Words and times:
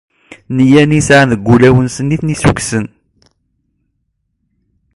Nniya-nni 0.53 0.97
i 0.99 1.07
sɛan 1.07 1.29
deg 1.33 1.41
wulawen-nsen 1.47 2.13
i 2.15 2.17
ten-issukksen. 2.21 2.85